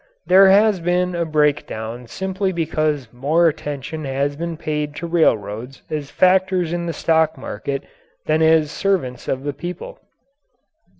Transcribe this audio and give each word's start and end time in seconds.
There 0.25 0.49
has 0.49 0.79
been 0.79 1.13
a 1.13 1.25
breakdown 1.25 2.07
simply 2.07 2.51
because 2.51 3.13
more 3.13 3.47
attention 3.47 4.03
has 4.05 4.35
been 4.35 4.57
paid 4.57 4.95
to 4.95 5.05
railroads 5.05 5.83
as 5.91 6.09
factors 6.09 6.73
in 6.73 6.87
the 6.87 6.91
stock 6.93 7.37
market 7.37 7.83
than 8.25 8.41
as 8.41 8.71
servants 8.71 9.27
of 9.27 9.43
the 9.43 9.53
people. 9.53 9.99